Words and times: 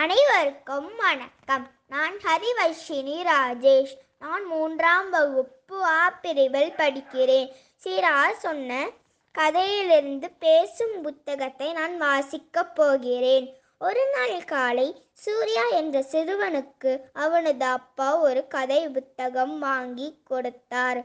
அனைவருக்கும் 0.00 0.96
வணக்கம். 0.96 1.64
நான் 1.88 2.14
ஹரிவர்ஷினி 2.26 3.16
ராஜேஷ் 3.30 3.92
நான் 4.18 4.44
மூன்றாம் 4.44 5.10
வகுப்பு 5.10 5.84
ஆ 5.84 6.10
பிரிவில் 6.10 6.72
படிக்கிறேன். 6.76 7.48
சீரா 7.84 8.14
சொன்ன 8.44 8.88
கதையிலிருந்து 9.32 10.30
பேசும் 10.38 11.02
புத்தகத்தை 11.02 11.72
நான் 11.72 12.00
வாசிக்கப் 12.02 12.72
போகிறேன். 12.74 13.46
ஒரு 13.78 14.04
நாள் 14.14 14.44
காலை 14.44 14.88
சூர்யா 15.12 15.66
என்ற 15.80 16.04
சிறுவனுக்கு 16.12 16.94
அவனது 17.12 17.64
அப்பா 17.64 18.16
ஒரு 18.16 18.46
கதை 18.46 18.88
புத்தகம் 18.88 19.58
வாங்கி 19.58 20.22
கொடுத்தார். 20.24 21.02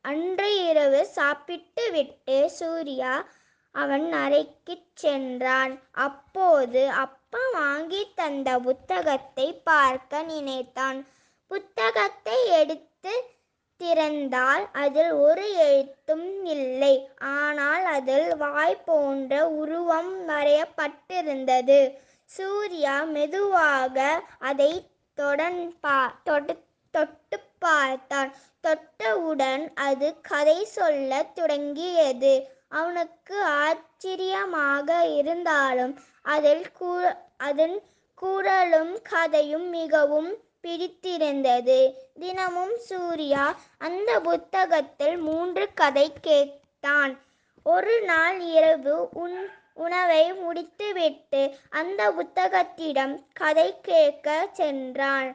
அன்று 0.00 0.68
இரவு 0.68 1.06
சாப்பிட்டு 1.06 1.90
விட்டு 1.90 2.50
சூர்யா 2.50 3.26
அவன் 3.74 4.06
அறைக்குச் 4.12 4.90
சென்றான். 4.94 5.74
அப்போது 6.06 6.82
அப்பா 7.04 7.42
வாங்கி 7.52 8.02
தந்த 8.14 8.58
புத்தகத்தை 8.58 9.46
பார்க்க 9.64 10.22
நினைத்தான். 10.22 10.98
புத்தகத்தை 11.50 12.38
எடுத்து 12.60 13.14
திறந்தால் 13.80 14.64
அதில் 14.72 15.12
ஒரு 15.26 15.46
எழுத்தும் 15.66 16.28
இல்லை. 16.44 16.94
ஆனால் 17.32 17.84
அதில் 17.96 18.36
வாய் 18.36 18.82
போன்ற 18.84 19.32
உருவம் 19.60 20.12
வரையப்பட்டிருந்தது. 20.28 21.80
சூர்யா 22.30 22.96
மெதுவாக 23.14 23.96
அதை 24.38 24.70
தொடன் 25.18 25.60
பா 25.80 25.98
தொட்டு 26.24 26.54
பார்த்தான். 27.58 28.30
தொட்டவுடன் 28.64 29.64
அது 29.74 30.08
கதை 30.20 30.58
சொல்லத் 30.64 31.34
தொடங்கியது. 31.34 32.32
அவனுக்கு 32.78 33.36
ஆச்சரியமாக 33.62 34.88
இருந்தாலும் 35.18 35.94
அதில் 36.34 36.66
கூ 36.72 36.90
அதன் 37.48 37.76
குரலும் 38.22 38.94
கதையும் 39.02 39.68
மிகவும் 39.70 40.30
பிடித்திருந்தது. 40.64 41.78
தினமும் 42.20 42.74
சூர்யா 42.88 43.44
அந்த 43.78 44.10
புத்தகத்தில் 44.20 45.16
மூன்று 45.26 45.64
கதை 45.74 46.06
கேட்டான். 46.20 47.14
ஒரு 47.66 47.94
நாள் 48.02 48.38
இரவு 48.56 48.94
உன் 49.22 49.38
உணவை 49.84 50.24
முடித்துவிட்டு 50.34 51.42
அந்த 51.70 52.00
புத்தகத்திடம் 52.12 53.14
கதை 53.32 53.68
கேட்க 53.82 54.28
சென்றான். 54.52 55.30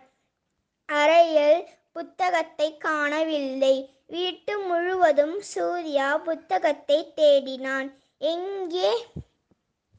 அறையில் 0.89 1.59
புத்தகத்தை 1.97 2.77
காணவில்லை. 2.77 3.89
வீட்டு 4.07 4.59
முழுவதும் 4.59 5.41
சூர்யா 5.41 6.17
புத்தகத்தை 6.17 7.13
தேடினான். 7.15 7.91
எங்கே 8.17 9.05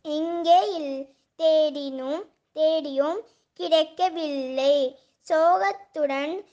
எங்கே 0.02 0.74
இல் 0.74 1.08
தேடினும் 1.38 2.24
தேடியும் 2.52 3.24
கிடைக்கவில்லை. 3.54 4.98
சோகத்துடன் 5.28 6.44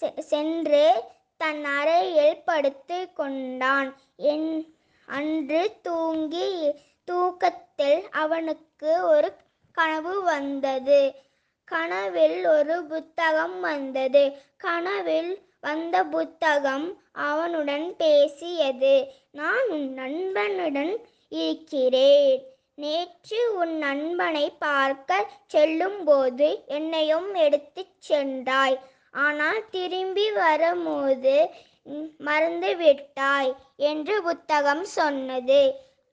செ- 0.00 0.18
சென்று 0.18 1.02
தன் 1.36 1.64
அறையில் 1.64 2.44
படுத்து 2.44 3.12
கொண்டான். 3.12 4.00
என் 4.16 4.76
அன்று 5.06 5.76
தூங்கி 5.82 6.72
தூக்கத்தில் 7.04 8.08
அவனுக்கு 8.10 9.06
ஒரு 9.06 9.32
கனவு 9.72 10.22
வந்தது. 10.22 11.14
கனவில் 11.68 12.46
ஒரு 12.46 12.76
புத்தகம் 12.84 13.60
வந்தது. 13.60 14.22
கனவில் 14.56 15.32
வந்த 15.60 16.04
புத்தகம் 16.04 16.86
அவனுடன் 17.12 17.86
பேசியது. 17.96 18.94
நான் 19.30 19.66
உன் 19.68 19.92
நண்பனுடன் 19.92 20.92
இருக்கிறேன். 21.28 22.38
நேற்று 22.74 23.40
உன் 23.56 23.74
நண்பனை 23.78 24.44
பார்க்க 24.58 25.26
செல்லும்போது 25.46 26.48
என்னையும் 26.66 27.34
எடுத்துச் 27.34 28.00
சென்றாய். 28.00 28.78
ஆனால் 29.10 29.60
திரும்பி 29.70 30.26
வரும்போது 30.32 31.36
மறந்துவிட்டாய் 32.24 33.52
என்று 33.76 34.22
புத்தகம் 34.22 34.84
சொன்னது. 34.84 35.60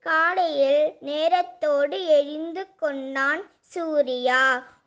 காலையில் 0.06 0.82
நேரத்தோடு 1.00 1.98
எழுந்து 2.18 2.64
கொண்டான் 2.76 3.42
சூர்யா. 3.58 4.42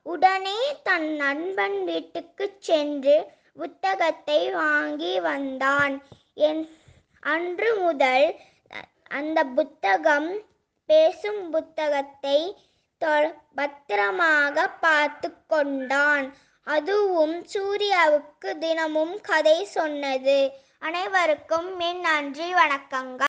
உடனே 0.09 0.81
தன் 0.84 1.16
நண்பன் 1.16 1.84
வீட்டுக்கு 1.84 2.56
சென்று 2.59 3.25
புத்தகத்தை 3.53 4.52
வாங்கி 4.52 5.20
வந்தான். 5.20 6.03
என் 6.34 6.78
அன்று 7.22 7.75
முதல் 7.75 8.36
அந்த 9.09 9.44
புத்தகம் 9.44 10.42
பேசும் 10.86 11.50
புத்தகத்தை 11.50 12.56
தொ- 13.06 13.34
பத்திரமாக 13.56 14.68
பார்த்து 14.70 15.34
கொண்டான். 15.47 16.36
அதுவும் 16.64 17.46
சூர்யாவுக்கு 17.53 18.58
தினமும் 18.58 19.22
கதை 19.22 19.66
சொன்னது. 19.66 20.52
அனைவருக்கும் 20.80 21.80
என் 21.80 22.00
நன்றி 22.00 22.53
வணக்கங்கள். 22.53 23.28